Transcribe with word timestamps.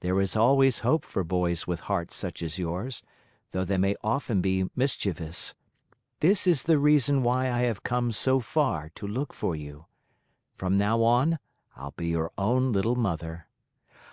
There 0.00 0.20
is 0.20 0.34
always 0.34 0.80
hope 0.80 1.04
for 1.04 1.22
boys 1.22 1.64
with 1.64 1.78
hearts 1.86 2.16
such 2.16 2.42
as 2.42 2.58
yours, 2.58 3.04
though 3.52 3.64
they 3.64 3.78
may 3.78 3.94
often 4.02 4.40
be 4.40 4.62
very 4.62 4.70
mischievous. 4.74 5.54
This 6.18 6.44
is 6.44 6.64
the 6.64 6.76
reason 6.76 7.22
why 7.22 7.48
I 7.52 7.58
have 7.60 7.84
come 7.84 8.10
so 8.10 8.40
far 8.40 8.88
to 8.96 9.06
look 9.06 9.32
for 9.32 9.54
you. 9.54 9.86
From 10.56 10.76
now 10.76 11.04
on, 11.04 11.38
I'll 11.76 11.92
be 11.96 12.08
your 12.08 12.32
own 12.36 12.72
little 12.72 12.96
mother." 12.96 13.46